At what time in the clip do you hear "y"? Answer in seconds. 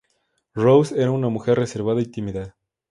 2.01-2.07